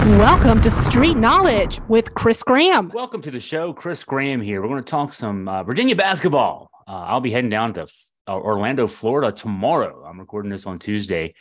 [0.00, 2.88] Welcome to Street Knowledge with Chris Graham.
[2.88, 3.74] Welcome to the show.
[3.74, 4.62] Chris Graham here.
[4.62, 6.70] We're going to talk some uh, Virginia basketball.
[6.88, 7.82] Uh, I'll be heading down to
[8.26, 10.02] uh, Orlando, Florida tomorrow.
[10.06, 11.34] I'm recording this on Tuesday.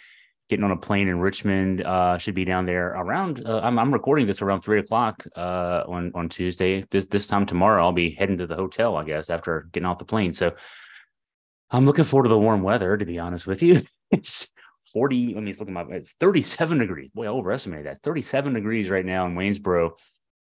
[0.49, 1.85] Getting on a plane in Richmond.
[1.85, 3.47] Uh, should be down there around.
[3.47, 6.85] Uh, I'm, I'm, recording this around three o'clock uh, on on Tuesday.
[6.91, 8.97] This this time tomorrow, I'll be heading to the hotel.
[8.97, 10.33] I guess after getting off the plane.
[10.33, 10.53] So
[11.71, 12.97] I'm looking forward to the warm weather.
[12.97, 13.83] To be honest with you,
[14.93, 17.09] 40, let me look at my 37 degrees.
[17.13, 18.01] Boy, I overestimated that.
[18.01, 19.91] 37 degrees right now in Waynesboro,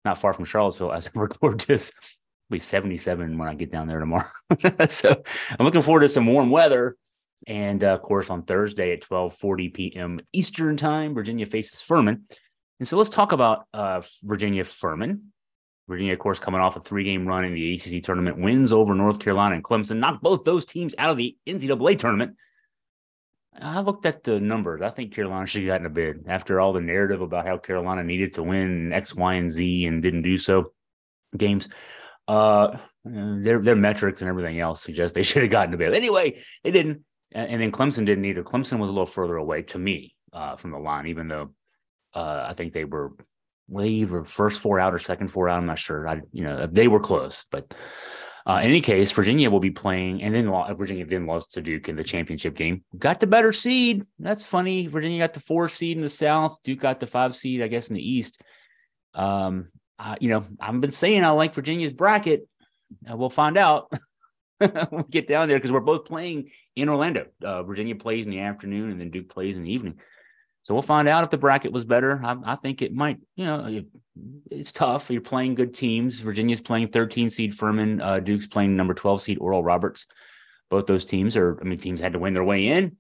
[0.06, 1.90] not far from Charlottesville as I record this.
[1.90, 4.28] It'll be 77 when I get down there tomorrow.
[4.90, 5.24] so
[5.58, 6.98] I'm looking forward to some warm weather.
[7.48, 10.20] And uh, of course, on Thursday at 12:40 p.m.
[10.32, 12.24] Eastern Time, Virginia faces Furman.
[12.80, 15.34] And so let's talk about uh, Virginia Furman.
[15.88, 19.20] Virginia, of course, coming off a three-game run in the ACC tournament, wins over North
[19.20, 22.38] Carolina and Clemson, knocked both those teams out of the NCAA tournament.
[23.60, 24.82] I looked at the numbers.
[24.82, 28.04] I think Carolina should have gotten a bid after all the narrative about how Carolina
[28.04, 30.74] needed to win X, Y, and Z and didn't do so.
[31.36, 31.68] Games,
[32.28, 35.94] uh, their their metrics and everything else suggest they should have gotten a bid.
[35.94, 38.44] Anyway, they didn't, and then Clemson didn't either.
[38.44, 41.54] Clemson was a little further away to me uh, from the line, even though
[42.14, 43.14] uh, I think they were
[43.68, 45.58] way either first four out or second four out.
[45.58, 46.08] I'm not sure.
[46.08, 47.74] I you know they were close, but
[48.46, 51.88] uh, in any case, Virginia will be playing, and then Virginia then lost to Duke
[51.88, 52.84] in the championship game.
[52.98, 54.06] Got the better seed.
[54.20, 54.88] That's funny.
[54.88, 56.62] Virginia got the four seed in the South.
[56.64, 58.42] Duke got the five seed, I guess, in the East.
[59.14, 62.48] Um, uh, you know, I've been saying I like Virginia's bracket.
[63.10, 63.92] Uh, we'll find out.
[64.60, 67.28] we'll get down there because we're both playing in Orlando.
[67.42, 70.00] Uh, Virginia plays in the afternoon, and then Duke plays in the evening.
[70.64, 72.22] So we'll find out if the bracket was better.
[72.24, 73.20] I, I think it might.
[73.36, 73.86] You know, it,
[74.50, 75.10] it's tough.
[75.10, 76.20] You're playing good teams.
[76.22, 78.02] Virginia's playing 13 seed Furman.
[78.02, 80.08] Uh, Duke's playing number 12 seed Oral Roberts.
[80.70, 81.60] Both those teams are.
[81.60, 82.98] I mean, teams had to win their way in.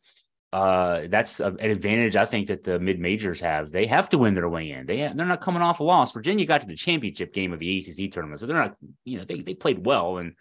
[0.51, 3.71] Uh, that's an advantage I think that the mid majors have.
[3.71, 4.85] They have to win their way in.
[4.85, 6.11] They they're not coming off a loss.
[6.11, 8.75] Virginia got to the championship game of the ACC tournament, so they're not.
[9.03, 10.35] You know, they they played well and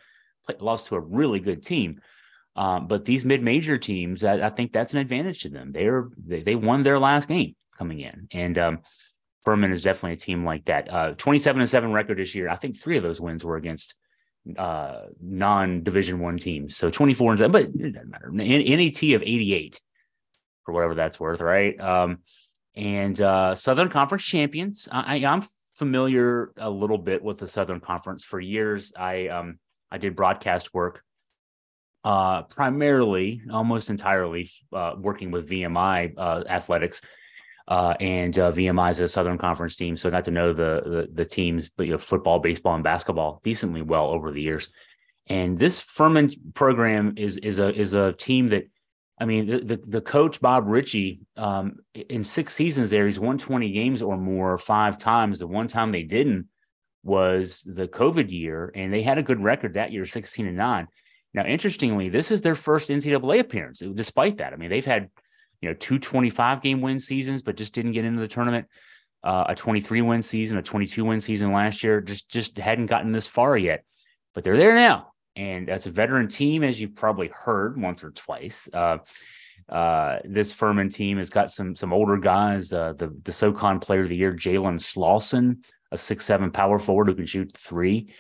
[0.61, 2.03] lost to a really good team.
[2.55, 5.73] Um, but these mid-major teams, I, I, think that's an advantage to them.
[5.73, 8.79] They're they, they won their last game coming in, and um,
[9.45, 10.93] Furman is definitely a team like that.
[10.93, 12.51] Uh, 27 and seven record this year.
[12.51, 13.95] I think three of those wins were against
[14.59, 16.77] uh, non-division one teams.
[16.77, 18.31] So 24 and seven, but it doesn't matter.
[18.31, 19.81] NET of 88
[20.65, 21.79] for whatever that's worth, right?
[21.81, 22.19] Um,
[22.75, 24.89] and uh, Southern Conference champions.
[24.91, 25.43] I, am
[25.75, 28.93] familiar a little bit with the Southern Conference for years.
[28.97, 29.59] I um,
[29.91, 31.03] I did broadcast work
[32.05, 37.01] uh, primarily, almost entirely, uh, working with VMI uh, athletics.
[37.69, 40.83] Uh, and uh, VMI is a Southern Conference team, so I got to know the
[40.85, 44.69] the, the teams, but you know, football, baseball, and basketball decently well over the years.
[45.29, 48.65] And this Furman program is is a is a team that,
[49.21, 53.39] I mean, the the, the coach Bob Richey, um, in six seasons there, he's won
[53.39, 55.39] twenty games or more five times.
[55.39, 56.49] The one time they didn't
[57.05, 60.89] was the COVID year, and they had a good record that year, sixteen and nine
[61.35, 63.81] now, interestingly, this is their first NCAA appearance.
[63.81, 65.09] Despite that, I mean, they've had
[65.61, 68.67] you know two 25 game win seasons, but just didn't get into the tournament.
[69.25, 73.13] Uh, a 23 win season, a 22 win season last year, just just hadn't gotten
[73.13, 73.85] this far yet.
[74.35, 78.11] But they're there now, and as a veteran team, as you've probably heard once or
[78.11, 78.69] twice.
[78.73, 78.99] Uh,
[79.69, 82.73] uh, this Furman team has got some some older guys.
[82.73, 87.09] Uh, the the SoCon Player of the Year, Jalen Slawson, a six seven power forward
[87.09, 88.13] who can shoot three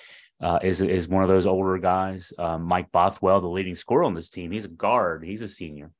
[0.42, 2.32] uh, is is one of those older guys.
[2.36, 5.25] Uh, Mike Bothwell, the leading scorer on this team, he's a guard.
[5.25, 5.91] He's a senior.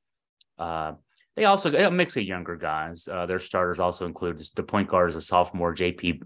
[0.59, 0.93] Uh,
[1.35, 3.07] they also a mix of younger guys.
[3.07, 6.23] Uh, their starters also include the point guard is a sophomore, JP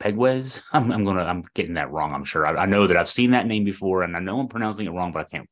[0.00, 0.62] Pegues.
[0.72, 2.12] I'm, I'm, gonna I'm getting that wrong.
[2.12, 2.46] I'm sure.
[2.46, 4.90] I, I, know that I've seen that name before, and I know I'm pronouncing it
[4.90, 5.48] wrong, but I can't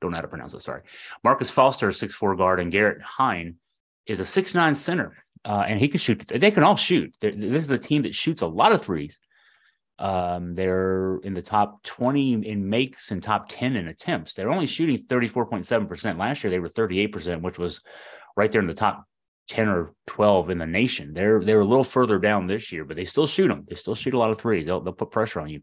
[0.00, 0.62] don't know how to pronounce it.
[0.62, 0.82] Sorry.
[1.22, 3.56] Marcus Foster, six four guard, and Garrett Hien
[4.06, 6.26] is a six nine center, uh, and he can shoot.
[6.26, 7.14] They can all shoot.
[7.20, 9.20] They're, this is a team that shoots a lot of threes.
[10.00, 14.32] Um, they're in the top 20 in makes and top 10 in attempts.
[14.32, 16.18] They're only shooting 34.7%.
[16.18, 17.82] Last year they were 38%, which was
[18.34, 19.04] right there in the top
[19.48, 21.12] 10 or 12 in the nation.
[21.12, 23.66] They're they're a little further down this year, but they still shoot them.
[23.68, 24.64] They still shoot a lot of threes.
[24.66, 25.60] They'll, they'll put pressure on you.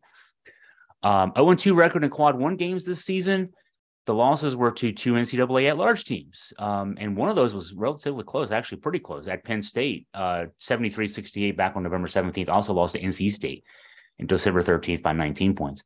[1.01, 3.53] Um, 0-2 record in quad one games this season.
[4.05, 6.53] The losses were to two NCAA at large teams.
[6.59, 10.45] Um, and one of those was relatively close, actually pretty close at Penn State, uh,
[10.59, 12.49] 73 68 back on November 17th.
[12.49, 13.63] Also lost to NC State
[14.19, 15.83] in December 13th by 19 points.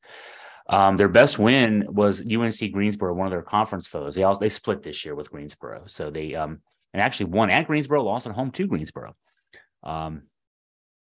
[0.70, 4.16] Um, their best win was UNC Greensboro, one of their conference foes.
[4.16, 6.62] They also they split this year with Greensboro, so they um
[6.94, 9.16] and actually won at Greensboro, lost at home to Greensboro.
[9.84, 10.24] Um,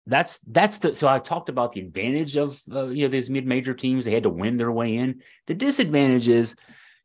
[0.08, 3.46] that's that's the so I talked about the advantage of uh, you know these mid
[3.46, 4.04] major teams.
[4.04, 5.22] They had to win their way in.
[5.48, 6.56] The disadvantage is,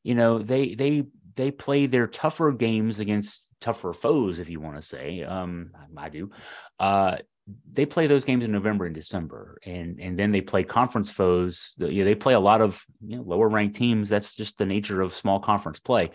[0.03, 4.77] you know, they they they play their tougher games against tougher foes, if you want
[4.77, 5.23] to say.
[5.23, 6.31] Um, I do.
[6.81, 7.19] Uh,
[7.73, 11.75] they play those games in November and December, and and then they play conference foes.
[11.79, 14.09] You know, they play a lot of you know, lower ranked teams.
[14.09, 16.11] That's just the nature of small conference play.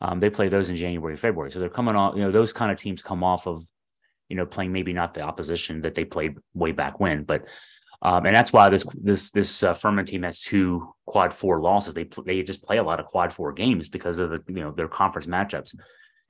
[0.00, 2.16] Um, they play those in January, February, so they're coming off.
[2.16, 3.64] You know, those kind of teams come off of
[4.28, 7.44] you know playing maybe not the opposition that they played way back when, but
[8.02, 11.94] um, and that's why this this this uh, Furman team has two quad four losses.
[11.94, 14.72] They they just play a lot of quad four games because of the you know
[14.72, 15.74] their conference matchups.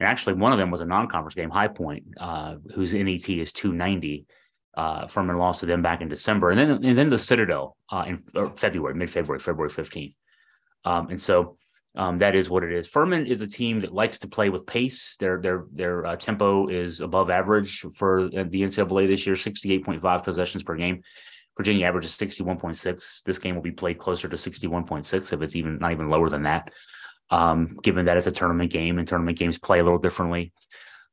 [0.00, 3.52] And actually, one of them was a non-conference game, High Point, uh, whose NET is
[3.52, 4.26] 290.
[4.76, 8.04] Uh, Furman lost to them back in December, and then and then the Citadel uh,
[8.08, 8.24] in
[8.56, 10.14] February, mid-February, February 15th.
[10.84, 11.56] Um, and so
[11.94, 12.88] um, that is what it is.
[12.88, 15.16] Furman is a team that likes to play with pace.
[15.20, 20.64] Their their their uh, tempo is above average for the NCAA this year, 68.5 possessions
[20.64, 21.02] per game.
[21.56, 23.22] Virginia averages 61.6.
[23.22, 26.42] This game will be played closer to 61.6 if it's even not even lower than
[26.42, 26.72] that
[27.30, 30.52] um, given that it's a tournament game and tournament games play a little differently.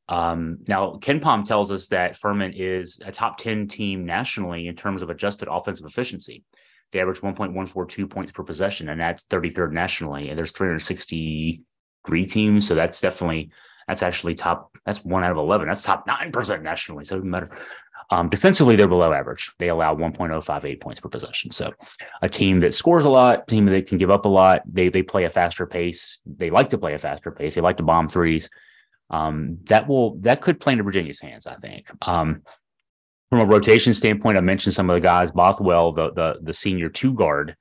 [0.10, 5.02] Um, now, KenPom tells us that Furman is a top 10 team nationally in terms
[5.02, 6.44] of adjusted offensive efficiency.
[6.92, 10.30] They average 1.142 points per possession, and that's 33rd nationally.
[10.30, 13.52] And there's 363 teams, so that's definitely
[13.88, 14.78] that's actually top.
[14.86, 15.68] That's one out of 11.
[15.68, 17.06] That's top nine percent nationally.
[17.06, 17.50] So even better.
[18.12, 19.54] Um, defensively, they're below average.
[19.58, 21.50] They allow 1.058 points per possession.
[21.50, 21.72] So,
[22.22, 24.63] a team that scores a lot, team that can give up a lot.
[24.66, 26.19] They they play a faster pace.
[26.25, 27.56] They like to play a faster pace.
[27.56, 28.50] They like to bomb threes.
[29.10, 31.48] Um, that will that could play into Virginia's hands.
[31.48, 31.90] I think.
[32.02, 32.42] Um,
[33.30, 35.31] from a rotation standpoint, I mentioned some of the guys.
[35.31, 37.56] Bothwell, the the the senior two guard,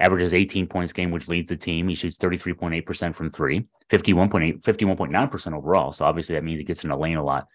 [0.00, 1.88] averages 18 points game, which leads the team.
[1.88, 5.92] He shoots 33.8% from three, 51.8, 51.9% overall.
[5.92, 7.46] So obviously that means he gets in the lane a lot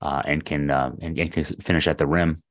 [0.00, 2.42] uh, and can uh, and, and, can finish at the rim.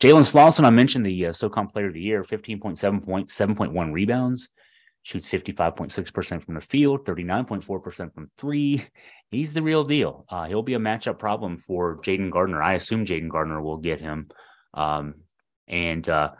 [0.00, 4.48] Jalen Slawson, I mentioned the uh, SoCon Player of the Year, 15.7 points, 7.1 rebounds,
[5.02, 8.84] shoots 55.6% from the field, 39.4% from three.
[9.30, 10.26] He's the real deal.
[10.28, 12.62] Uh, he'll be a matchup problem for Jayden Gardner.
[12.62, 14.28] I assume Jayden Gardner will get him.
[14.74, 15.14] Um,
[15.68, 16.32] and uh,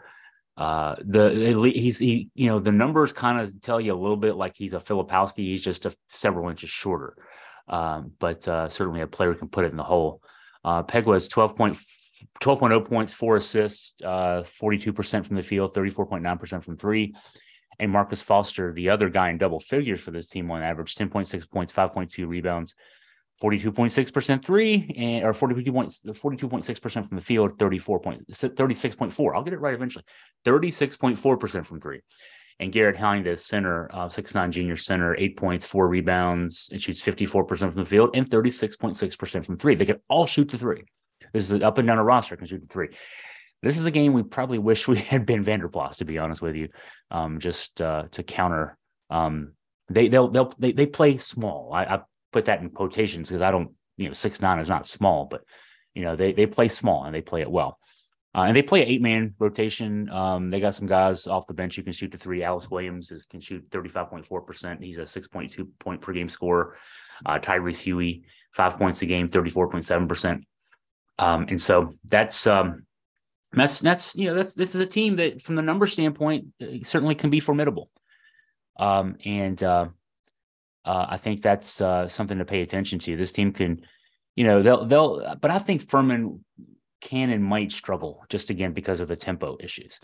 [0.57, 4.35] uh, the he's he you know the numbers kind of tell you a little bit
[4.35, 5.37] like he's a Filipowski.
[5.37, 7.15] He's just a, several inches shorter,
[7.67, 10.21] um, but uh, certainly a player can put it in the hole.
[10.65, 11.77] Uh, Pegua has 12 point,
[12.41, 17.13] 12.0 points, four assists, uh, 42% from the field, 34.9% from three.
[17.77, 21.49] And Marcus Foster, the other guy in double figures for this team on average, 10.6
[21.51, 22.73] points, 5.2 rebounds,
[23.43, 29.35] 42.6% three, and or 42 points, 42.6% from the field, 34 points, 36.4.
[29.35, 30.05] I'll get it right eventually.
[30.45, 31.99] 36.4% from three.
[32.59, 36.81] And Garrett Helling, the center, uh, six nine junior center, eight points, four rebounds, and
[36.81, 39.75] shoots 54% from the field and 36.6% from three.
[39.75, 40.83] They can all shoot the three.
[41.33, 42.89] This is up and down a roster can shoot the three.
[43.61, 46.41] This is a game we probably wish we had been Vander Plas, to be honest
[46.41, 46.69] with you,
[47.11, 48.77] um, just uh, to counter.
[49.09, 49.53] Um,
[49.89, 51.71] they they'll they'll they, they play small.
[51.73, 51.99] I, I
[52.31, 55.41] put that in quotations because I don't, you know, six nine is not small, but
[55.93, 57.79] you know they they play small and they play it well.
[58.35, 60.09] Uh, and they play an eight man rotation.
[60.09, 62.43] Um, they got some guys off the bench who can shoot the three.
[62.43, 64.83] Alex Williams is, can shoot 35.4%.
[64.83, 66.75] He's a 6.2 point per game scorer.
[67.25, 70.43] Uh, Tyrese Hughey, five points a game, 34.7%.
[71.17, 72.85] Um, and so that's, um,
[73.53, 76.83] that's, that's, you know, that's, this is a team that from the number standpoint uh,
[76.83, 77.89] certainly can be formidable.
[78.77, 79.87] Um, and, uh,
[80.83, 83.15] uh, I think that's uh, something to pay attention to.
[83.15, 83.85] This team can,
[84.35, 86.43] you know, they'll, they'll, but I think Furman
[87.05, 89.99] can and might struggle just again because of the tempo issues.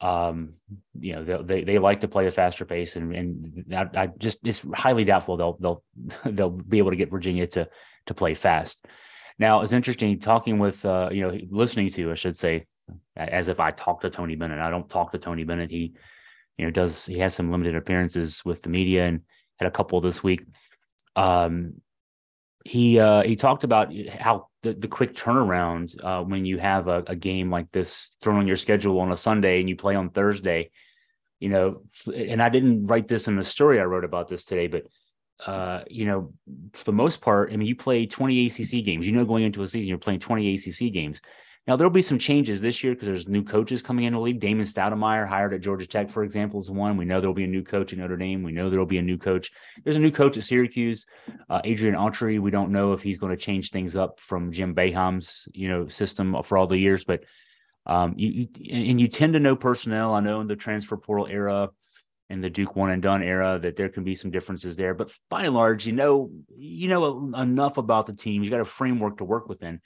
[0.00, 0.54] Um,
[0.98, 4.38] you know, they, they like to play a faster pace, and and I, I, just
[4.44, 5.82] it's highly doubtful they'll they'll
[6.32, 7.68] they'll be able to get Virginia to
[8.06, 8.86] to play fast.
[9.38, 12.66] Now it's interesting talking with uh, you know listening to I should say
[13.16, 14.60] as if I talk to Tony Bennett.
[14.60, 15.70] I don't talk to Tony Bennett.
[15.70, 15.94] He
[16.56, 19.20] you know does he has some limited appearances with the media and
[19.58, 20.44] had a couple this week.
[21.16, 21.74] Um,
[22.64, 27.04] he uh, he talked about how the, the quick turnaround uh, when you have a,
[27.06, 30.10] a, game like this thrown on your schedule on a Sunday and you play on
[30.10, 30.70] Thursday,
[31.38, 34.66] you know, and I didn't write this in the story I wrote about this today,
[34.66, 34.84] but
[35.46, 36.32] uh, you know,
[36.72, 39.06] for the most part, I mean, you play 20 ACC games.
[39.06, 41.20] You know, going into a season, you're playing 20 ACC games.
[41.68, 44.40] Now there'll be some changes this year because there's new coaches coming into the league.
[44.40, 46.96] Damon Stoudemire hired at Georgia Tech, for example, is one.
[46.96, 48.42] We know there'll be a new coach at Notre Dame.
[48.42, 49.52] We know there'll be a new coach.
[49.84, 51.04] There's a new coach at Syracuse,
[51.50, 52.40] uh, Adrian Autry.
[52.40, 55.88] We don't know if he's going to change things up from Jim Boeheim's you know
[55.88, 57.24] system for all the years, but
[57.84, 60.14] um, you, you and you tend to know personnel.
[60.14, 61.68] I know in the transfer portal era
[62.30, 65.14] in the Duke one and done era that there can be some differences there, but
[65.28, 68.42] by and large, you know you know enough about the team.
[68.42, 69.82] You got a framework to work within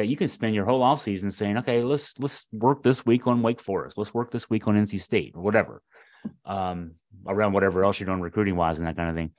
[0.00, 3.42] that you can spend your whole offseason saying, okay, let's let's work this week on
[3.42, 5.82] Wake Forest, let's work this week on NC State or whatever,
[6.46, 6.92] um,
[7.26, 9.30] around whatever else you're doing recruiting wise and that kind of thing.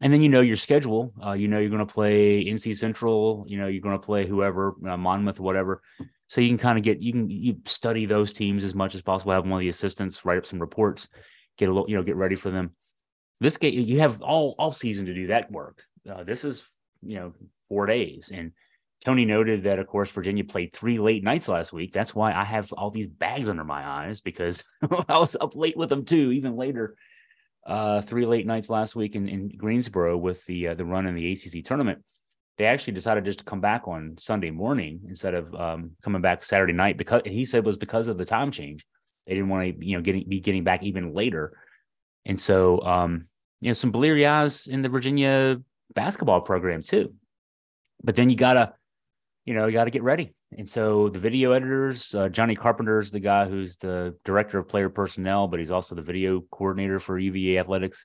[0.00, 1.12] And then you know your schedule.
[1.20, 3.44] Uh, you know you're going to play NC Central.
[3.48, 5.82] You know you're going to play whoever, uh, Monmouth, whatever.
[6.28, 9.02] so you can kind of get you can you study those teams as much as
[9.02, 9.32] possible.
[9.32, 11.08] Have one of the assistants write up some reports,
[11.58, 12.76] get a little you know get ready for them.
[13.40, 15.82] This game you have all all season to do that work.
[16.08, 17.32] Uh, this is you know
[17.68, 18.52] four days, and
[19.04, 21.92] Tony noted that of course Virginia played three late nights last week.
[21.92, 24.64] That's why I have all these bags under my eyes because
[25.08, 26.96] I was up late with them too, even later.
[27.66, 31.14] Uh, three late nights last week in, in Greensboro with the uh, the run in
[31.14, 32.02] the ACC tournament
[32.60, 36.44] they actually decided just to come back on Sunday morning instead of um, coming back
[36.44, 38.84] Saturday night because he said it was because of the time change.
[39.26, 41.56] They didn't want to, you know, getting be getting back even later.
[42.26, 43.28] And so, um,
[43.60, 45.56] you know, some bleary eyes in the Virginia
[45.94, 47.14] basketball program too.
[48.04, 48.74] But then you gotta,
[49.44, 50.34] you know, you gotta get ready.
[50.56, 54.68] And so the video editors, uh, Johnny Carpenter is the guy who's the director of
[54.68, 58.04] player personnel, but he's also the video coordinator for UVA athletics.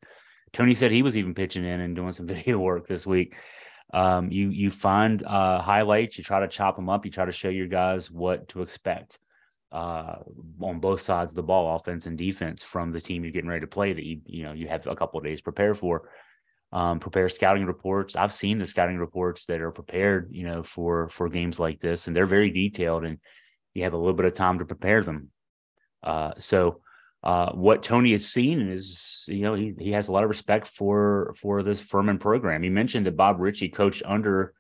[0.54, 3.36] Tony said he was even pitching in and doing some video work this week
[3.94, 7.32] um, you you find uh, highlights, you try to chop them up, you try to
[7.32, 9.20] show your guys what to expect
[9.72, 10.16] uh,
[10.62, 13.62] on both sides of the ball, offense and defense, from the team you're getting ready
[13.62, 13.94] to play.
[13.94, 16.10] That you you know you have a couple of days to prepare for.
[16.76, 18.18] Um, prepare scouting reports.
[18.18, 22.08] I've seen the scouting reports that are prepared, you know, for for games like this,
[22.08, 23.18] and they're very detailed, and
[23.74, 25.32] you have a little bit of time to prepare them.
[26.04, 26.82] Uh, so
[27.24, 30.68] uh, what Tony has seen is, you know, he, he has a lot of respect
[30.68, 32.62] for for this Furman program.
[32.62, 34.54] He mentioned that Bob Richey coached under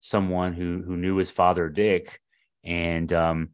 [0.00, 2.20] someone who who knew his father Dick,
[2.62, 3.48] and um,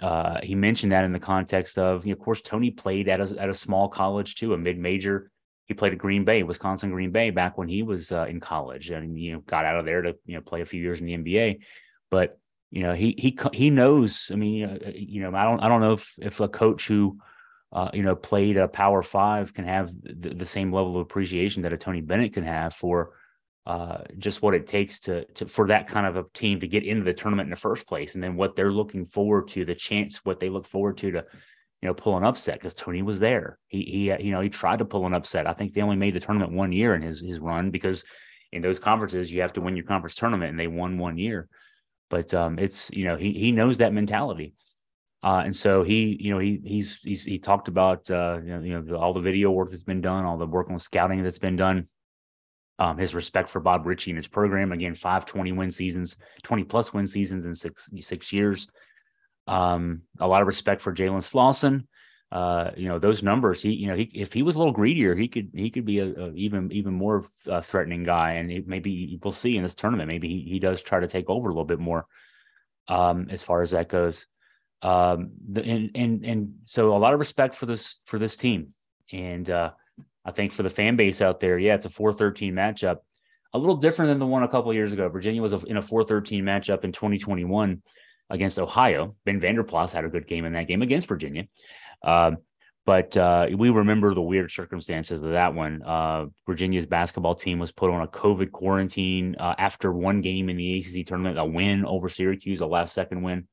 [0.00, 3.20] uh, he mentioned that in the context of, you know, of course, Tony played at
[3.20, 5.30] a at a small college too, a mid major.
[5.66, 8.90] He played at Green Bay, Wisconsin Green Bay, back when he was uh, in college,
[8.90, 11.06] and you know, got out of there to you know play a few years in
[11.06, 11.60] the NBA.
[12.10, 12.38] But
[12.70, 14.30] you know, he he he knows.
[14.32, 17.18] I mean, uh, you know, I don't I don't know if if a coach who
[17.72, 21.62] uh, you know, played a Power Five can have the, the, same level of appreciation
[21.62, 23.12] that a Tony Bennett can have for
[23.64, 26.84] uh, just what it takes to, to for that kind of a team to get
[26.84, 29.74] into the tournament in the first place, and then what they're looking forward to, the
[29.74, 31.24] chance, what they look forward to to
[31.82, 33.58] you know pull an upset because Tony was there.
[33.66, 35.46] He he you know he tried to pull an upset.
[35.46, 38.04] I think they only made the tournament one year in his his run because
[38.52, 41.48] in those conferences you have to win your conference tournament, and they won one year.
[42.08, 44.54] But um, it's you know he he knows that mentality.
[45.24, 48.60] Uh, and so he, you know, he he's, he's he talked about uh, you know,
[48.60, 51.22] you know the, all the video work that's been done, all the work on scouting
[51.22, 51.86] that's been done.
[52.78, 56.64] Um, his respect for Bob Richey and his program again, five 20 win seasons, 20
[56.64, 58.66] plus win seasons in six six years.
[59.46, 61.88] Um, a lot of respect for Jalen Slawson.
[62.30, 63.60] Uh, you know those numbers.
[63.60, 65.98] He, you know, he if he was a little greedier, he could he could be
[65.98, 68.32] a, a even even more uh, threatening guy.
[68.32, 70.08] And it, maybe we'll see in this tournament.
[70.08, 72.06] Maybe he, he does try to take over a little bit more
[72.88, 74.26] um, as far as that goes
[74.82, 78.74] um, the, and and and so a lot of respect for this for this team,
[79.12, 79.70] and uh,
[80.24, 82.98] I think for the fan base out there, yeah, it's a four thirteen matchup,
[83.54, 85.08] a little different than the one a couple years ago.
[85.08, 87.82] Virginia was in a four thirteen matchup in twenty twenty one
[88.32, 89.14] against Ohio.
[89.24, 91.44] Ben Vander Plas had a good game in that game against Virginia.
[92.02, 92.32] Uh,
[92.84, 95.82] but uh, we remember the weird circumstances of that one.
[95.84, 100.56] Uh, Virginia's basketball team was put on a COVID quarantine uh, after one game in
[100.56, 103.46] the ACC tournament, a win over Syracuse, a last second win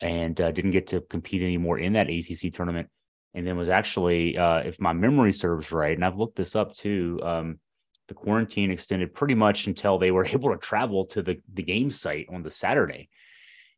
[0.00, 2.88] and uh, didn't get to compete anymore in that ACC tournament.
[3.32, 6.74] And then was actually, uh, if my memory serves right, and I've looked this up
[6.74, 7.58] too, um,
[8.06, 11.90] the quarantine extended pretty much until they were able to travel to the, the game
[11.90, 13.08] site on the Saturday.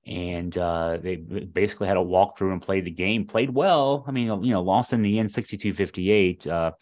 [0.07, 3.27] And uh, they basically had a walk through and played the game.
[3.27, 4.05] Played well.
[4.07, 6.47] I mean, you know, lost in the end 62 58.
[6.47, 6.73] Uh,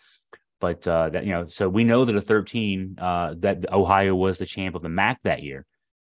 [0.61, 4.39] but uh, that, you know, so we know that a 13, uh, that Ohio was
[4.39, 5.65] the champ of the MAC that year.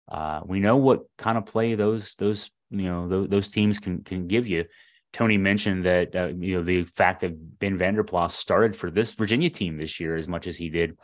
[0.10, 4.04] Uh, we know what kind of play those those you know th- those teams can
[4.04, 4.66] can give you.
[5.14, 9.14] Tony mentioned that uh, you know the fact that Ben Vander Plas started for this
[9.14, 10.96] Virginia team this year as much as he did,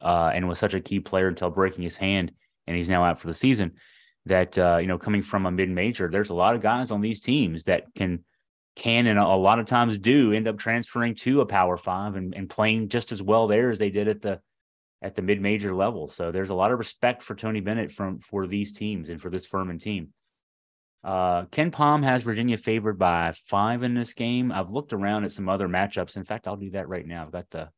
[0.00, 2.32] and was such a key player until breaking his hand,
[2.66, 3.72] and he's now out for the season.
[4.28, 7.00] That uh, you know, coming from a mid major, there's a lot of guys on
[7.00, 8.24] these teams that can
[8.76, 12.34] can and a lot of times do end up transferring to a Power Five and,
[12.34, 14.40] and playing just as well there as they did at the
[15.02, 16.08] at the mid major level.
[16.08, 19.30] So there's a lot of respect for Tony Bennett from for these teams and for
[19.30, 20.12] this Furman team.
[21.04, 24.50] Uh, Palm has Virginia favored by five in this game.
[24.50, 26.16] I've looked around at some other matchups.
[26.16, 27.22] In fact, I'll do that right now.
[27.22, 27.68] I've got the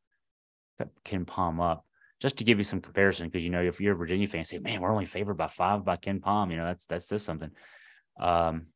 [0.79, 1.85] got Palm up
[2.21, 4.59] just to give you some comparison because you know if you're a Virginia fan, say,
[4.59, 6.51] man, we're only favored by five by KenPom.
[6.51, 7.51] You know that's that's says something.
[8.19, 8.67] Um,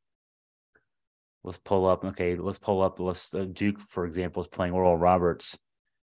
[1.43, 2.03] let's pull up.
[2.03, 2.99] Okay, let's pull up.
[2.99, 5.55] Let's uh, Duke, for example, is playing Oral Roberts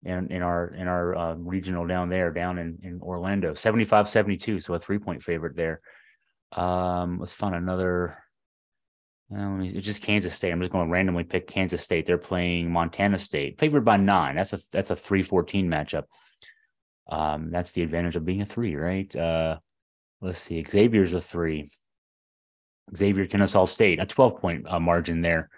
[0.03, 4.73] in in our in our uh, regional down there down in in Orlando, 75-72, so
[4.73, 5.81] a three point favorite there.
[6.51, 8.17] Um, let's find another.
[9.31, 10.51] Uh, it's just Kansas State.
[10.51, 12.07] I'm just going to randomly pick Kansas State.
[12.07, 14.35] They're playing Montana State, favored by nine.
[14.35, 16.05] That's a that's a three fourteen matchup.
[17.09, 19.13] Um, that's the advantage of being a three, right?
[19.15, 19.57] Uh,
[20.21, 20.63] let's see.
[20.63, 21.71] Xavier's a three.
[22.95, 25.49] Xavier, Kennesaw State, a 12 point uh, margin there.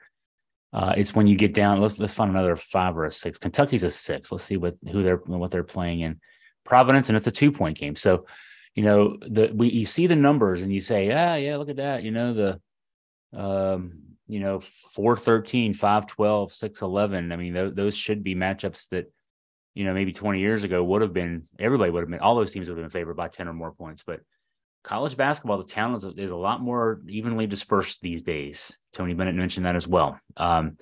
[0.74, 1.82] Uh, it's when you get down.
[1.82, 3.38] Let's let's find another five or a six.
[3.38, 4.32] Kentucky's a six.
[4.32, 6.20] Let's see what who they're what they're playing in.
[6.64, 7.96] Providence, and it's a two point game.
[7.96, 8.26] So,
[8.74, 11.76] you know, the we you see the numbers and you say, ah, yeah, look at
[11.78, 12.04] that.
[12.04, 17.32] You know the, um, you know, 413, 512, 611.
[17.32, 19.12] I mean, th- those should be matchups that,
[19.74, 22.52] you know, maybe 20 years ago would have been everybody would have been all those
[22.52, 24.04] teams would have been favored by 10 or more points.
[24.04, 24.22] But
[24.84, 28.72] college basketball, the talent is, is a lot more evenly dispersed these days.
[28.94, 30.20] Tony Bennett mentioned that as well.
[30.38, 30.78] Um,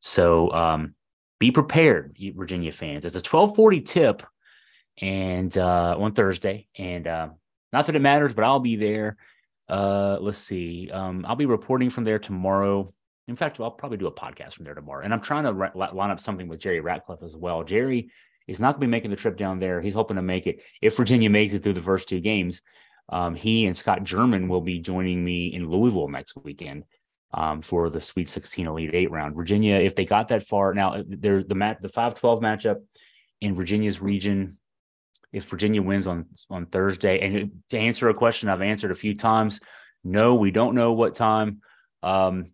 [0.00, 0.94] so um,
[1.38, 3.04] be prepared, Virginia fans.
[3.04, 4.22] It's a 1240 tip
[5.00, 6.68] and uh, on Thursday.
[6.78, 7.28] And uh,
[7.72, 9.16] not that it matters, but I'll be there.
[9.68, 10.90] Uh, let's see.
[10.92, 12.92] Um, I'll be reporting from there tomorrow.
[13.26, 15.04] In fact, I'll probably do a podcast from there tomorrow.
[15.04, 17.64] And I'm trying to line up something with Jerry Ratcliffe as well.
[17.64, 18.10] Jerry
[18.46, 19.80] is not going to be making the trip down there.
[19.80, 22.62] He's hoping to make it if Virginia makes it through the first two games.
[23.08, 26.84] Um, he and Scott German will be joining me in Louisville next weekend
[27.32, 29.34] um, for the Sweet 16 Elite Eight round.
[29.34, 32.76] Virginia, if they got that far, now there's the mat the 5-12 matchup
[33.40, 34.56] in Virginia's region.
[35.32, 39.16] If Virginia wins on on Thursday, and to answer a question I've answered a few
[39.16, 39.60] times,
[40.04, 41.60] no, we don't know what time.
[42.02, 42.52] Um,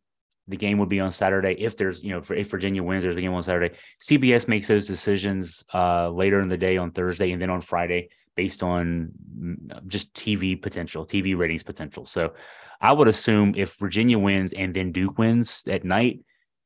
[0.51, 1.55] the game would be on Saturday.
[1.59, 3.77] If there's, you know, if Virginia wins, there's a game on Saturday.
[4.03, 8.11] CBS makes those decisions uh, later in the day on Thursday, and then on Friday
[8.37, 12.05] based on mm, just TV potential, TV ratings potential.
[12.05, 12.35] So
[12.81, 16.21] I would assume if Virginia wins and then Duke wins at night,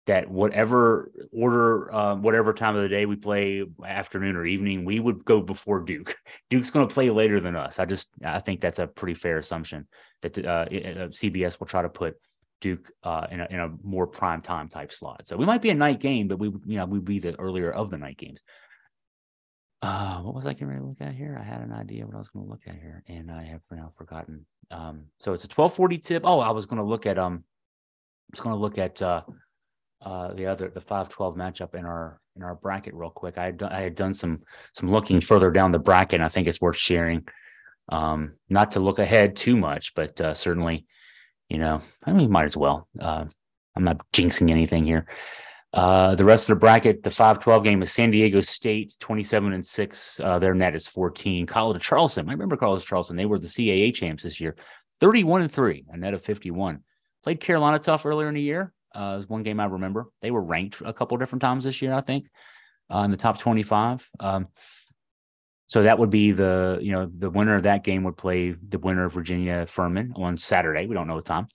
[0.06, 5.00] that whatever order, uh, whatever time of the day we play, afternoon or evening, we
[5.00, 6.14] would go before Duke.
[6.50, 7.78] Duke's going to play later than us.
[7.78, 9.88] I just I think that's a pretty fair assumption
[10.22, 12.16] that uh, CBS will try to put
[12.64, 15.26] Duke uh, in, a, in a more prime time type slot.
[15.26, 17.70] So we might be a night game, but we you know we'd be the earlier
[17.70, 18.40] of the night games.
[19.82, 21.38] Uh, what was I going to look at here?
[21.38, 23.60] I had an idea what I was going to look at here, and I have
[23.70, 24.46] now forgotten.
[24.70, 26.22] Um, so it's a twelve forty tip.
[26.24, 29.22] Oh, I was going to look at um, I was going to look at uh,
[30.00, 33.36] uh, the other the five twelve matchup in our in our bracket real quick.
[33.36, 34.40] I had done, I had done some
[34.72, 36.14] some looking further down the bracket.
[36.20, 37.28] and I think it's worth sharing.
[37.90, 40.86] Um, not to look ahead too much, but uh, certainly,
[41.48, 42.88] you know, I mean, might as well.
[42.98, 43.26] Uh,
[43.76, 45.06] I'm not jinxing anything here.
[45.72, 49.66] Uh, the rest of the bracket, the 5-12 game is San Diego State, 27 and
[49.66, 50.20] 6.
[50.20, 51.46] Uh, their net is 14.
[51.46, 52.28] College of Charleston.
[52.28, 53.16] I remember College of Charleston.
[53.16, 54.54] They were the CAA champs this year.
[55.00, 56.80] 31 and 3, a net of 51.
[57.24, 58.72] Played Carolina tough earlier in the year.
[58.94, 60.06] Uh, was one game I remember.
[60.22, 62.28] They were ranked a couple different times this year, I think,
[62.88, 64.08] uh, in the top 25.
[64.20, 64.46] Um,
[65.74, 68.78] so that would be the, you know, the winner of that game would play the
[68.78, 70.86] winner of Virginia Furman on Saturday.
[70.86, 71.48] We don't know the time.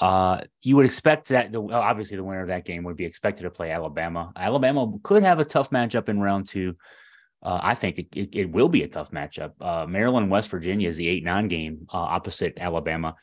[0.00, 3.44] Uh, you would expect that the, obviously the winner of that game would be expected
[3.44, 4.32] to play Alabama.
[4.34, 6.74] Alabama could have a tough matchup in round two.
[7.40, 9.52] Uh, I think it, it, it, will be a tough matchup.
[9.60, 13.14] Uh, Maryland West Virginia is the eight nine game uh, opposite Alabama.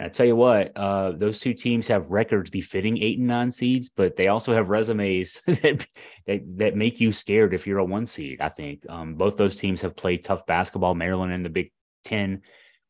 [0.00, 3.50] And I tell you what, uh, those two teams have records befitting eight and nine
[3.50, 5.86] seeds, but they also have resumes that,
[6.26, 8.40] that, that make you scared if you're a one seed.
[8.40, 10.94] I think um, both those teams have played tough basketball.
[10.94, 11.70] Maryland in the Big
[12.02, 12.40] Ten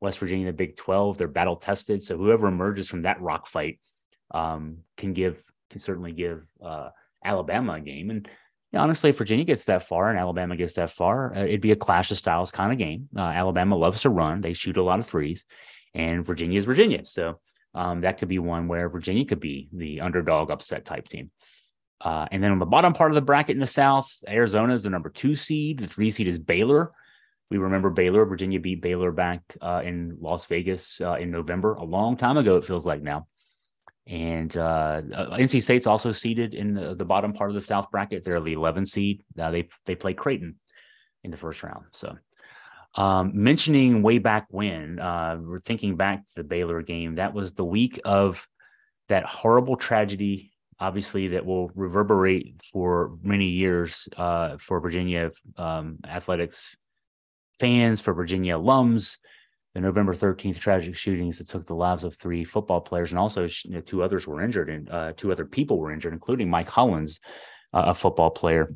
[0.01, 1.19] West Virginia, in the Big 12.
[1.19, 2.01] They're battle tested.
[2.01, 3.81] So whoever emerges from that rock fight
[4.31, 6.91] um, can give, can certainly give uh,
[7.25, 8.11] Alabama a game.
[8.11, 8.29] And
[8.73, 11.77] honestly, if Virginia gets that far and Alabama gets that far, uh, it'd be a
[11.77, 13.09] clash of styles kind of game.
[13.17, 15.45] Uh, Alabama loves to run, they shoot a lot of threes,
[15.95, 17.05] and Virginia is Virginia.
[17.05, 17.41] So
[17.75, 21.31] um, that could be one where Virginia could be the underdog upset type team.
[22.01, 24.83] Uh, and then on the bottom part of the bracket in the South, Arizona is
[24.83, 25.79] the number two seed.
[25.79, 26.93] The three seed is Baylor.
[27.51, 28.25] We remember Baylor.
[28.25, 32.57] Virginia beat Baylor back uh, in Las Vegas uh, in November, a long time ago,
[32.57, 33.27] it feels like now.
[34.07, 37.91] And uh, uh NC State's also seeded in the, the, bottom part of the South
[37.91, 38.25] bracket.
[38.25, 39.23] They're the 11 seed.
[39.39, 40.57] Uh, they they play Creighton
[41.23, 41.85] in the first round.
[41.93, 42.17] So,
[42.95, 47.17] um, mentioning way back when, uh, we're thinking back to the Baylor game.
[47.17, 48.47] That was the week of
[49.09, 50.51] that horrible tragedy
[50.81, 56.75] obviously that will reverberate for many years uh, for Virginia um, athletics
[57.59, 59.19] fans, for Virginia alums,
[59.75, 63.47] the November 13th tragic shootings that took the lives of three football players, and also
[63.65, 66.69] you know, two others were injured, and uh, two other people were injured, including Mike
[66.69, 67.21] Hollins,
[67.75, 68.75] uh, a football player.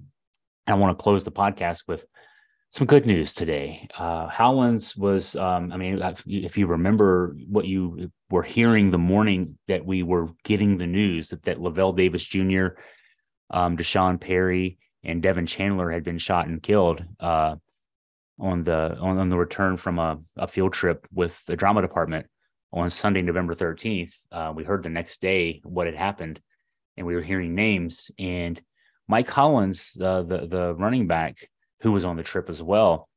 [0.66, 2.05] I want to close the podcast with
[2.74, 3.87] some good news today.
[3.96, 9.56] Uh, Hollins was, um, I mean, if you remember what you were hearing the morning
[9.68, 12.66] that we were getting the news that, that Lavel Davis Jr.,
[13.50, 17.04] um, D'Sean Perry, and Devin Chandler had been shot and killed.
[17.20, 17.54] Uh,
[18.40, 22.26] on the on, on the return from a, a, field trip with the drama department
[22.72, 24.26] on Sunday, November 13th.
[24.32, 26.40] Uh, we heard the next day what had happened,
[26.96, 28.10] and we were hearing names.
[28.18, 28.60] And
[29.06, 31.48] Mike Hollins, uh, the the running back
[31.80, 33.08] who was on the trip as well,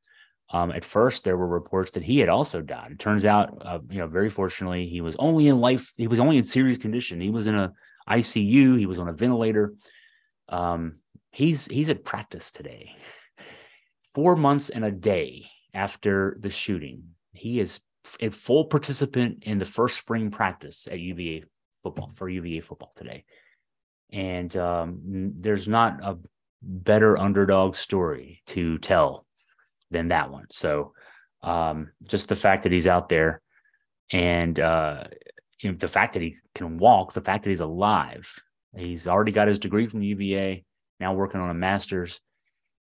[0.50, 2.92] Um, at first, there were reports that he had also died.
[2.92, 5.92] It turns out, uh, you know, very fortunately, he was only in life.
[5.96, 7.20] He was only in serious condition.
[7.20, 7.72] He was in a
[8.08, 8.78] ICU.
[8.78, 9.74] He was on a ventilator.
[10.48, 11.00] Um,
[11.32, 12.96] he's he's at practice today.
[14.14, 17.80] Four months and a day after the shooting, he is
[18.20, 21.44] a full participant in the first spring practice at UVA
[21.82, 23.24] football for UVA football today.
[24.10, 25.00] And um,
[25.36, 26.16] there's not a
[26.62, 29.26] better underdog story to tell
[29.90, 30.46] than that one.
[30.50, 30.92] So
[31.42, 33.40] um, just the fact that he's out there
[34.10, 35.04] and uh,
[35.60, 38.32] you know, the fact that he can walk, the fact that he's alive,
[38.76, 40.64] he's already got his degree from UVA,
[41.00, 42.20] now working on a master's,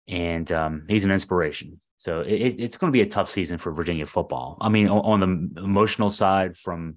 [0.09, 1.81] and um, he's an inspiration.
[1.99, 4.59] So it, it's going to be a tough season for Virginia football.
[4.61, 5.21] I mean, on,
[5.55, 6.97] the emotional side, from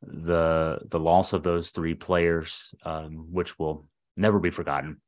[0.00, 5.00] the the loss of those three players, um, which will never be forgotten,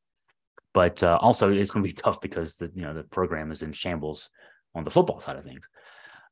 [0.72, 3.62] but uh, also it's going to be tough because the you know the program is
[3.62, 4.30] in shambles
[4.74, 5.68] on the football side of things.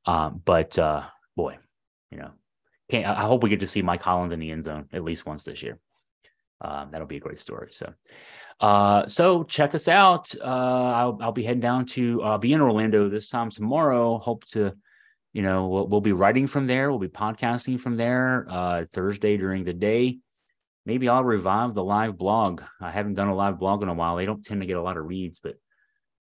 [0.07, 1.05] Um, but uh,
[1.37, 1.59] boy,
[2.11, 2.31] you know,
[2.93, 5.45] I hope we get to see Mike Hollins in the end zone at least once
[5.45, 5.79] this year.
[6.61, 7.69] Um, that'll be a great story.
[7.71, 7.93] So,
[8.61, 10.35] uh, so check us out.
[10.41, 14.19] Uh, I'll, I'll be heading down to uh, be in Orlando this time tomorrow.
[14.19, 14.73] Hope to,
[15.33, 16.91] you know, we'll, we'll be writing from there.
[16.91, 20.19] We'll be podcasting from there uh, Thursday during the day
[20.89, 22.63] maybe I'll revive the live blog.
[22.81, 24.17] I haven't done a live blog in a while.
[24.17, 25.57] They don't tend to get a lot of reads, but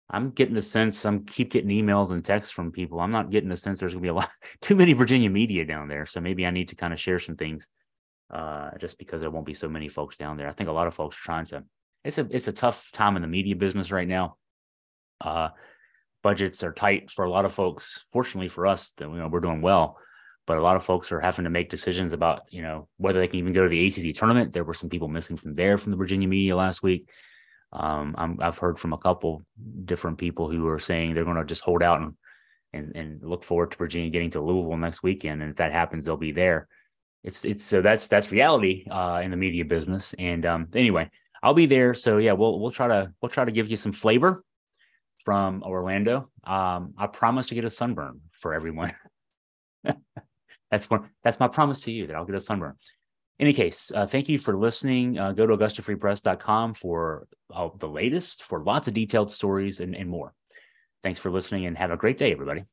[0.09, 2.99] I'm getting the sense I'm keep getting emails and texts from people.
[2.99, 4.29] I'm not getting the sense there's gonna be a lot
[4.61, 6.07] too many Virginia media down there.
[6.07, 7.67] So maybe I need to kind of share some things
[8.31, 10.47] uh, just because there won't be so many folks down there.
[10.47, 11.63] I think a lot of folks are trying to
[12.03, 14.37] it's a it's a tough time in the media business right now.
[15.21, 15.49] Uh,
[16.23, 18.03] budgets are tight for a lot of folks.
[18.11, 19.99] Fortunately for us, that you know we're doing well
[20.47, 23.27] but a lot of folks are having to make decisions about you know whether they
[23.27, 24.53] can even go to the ACC tournament.
[24.53, 27.09] There were some people missing from there from the Virginia media last week.
[27.73, 29.41] Um, i have heard from a couple
[29.83, 32.13] different people who are saying they're going to just hold out and,
[32.71, 36.05] and and look forward to Virginia getting to Louisville next weekend, and if that happens,
[36.05, 36.67] they'll be there.
[37.23, 40.13] It's it's so that's that's reality uh, in the media business.
[40.19, 41.09] And um, anyway,
[41.41, 41.93] I'll be there.
[41.93, 44.43] So yeah, we'll we'll try to we'll try to give you some flavor
[45.23, 46.29] from Orlando.
[46.43, 48.93] Um, I promise to get a sunburn for everyone.
[50.71, 51.09] That's one.
[51.23, 52.75] That's my promise to you that I'll get a sunburn.
[53.37, 55.19] In any case, uh, thank you for listening.
[55.19, 60.09] Uh, go to AugustaFreePress.com for uh, the latest, for lots of detailed stories and, and
[60.09, 60.33] more.
[61.03, 62.63] Thanks for listening and have a great day, everybody.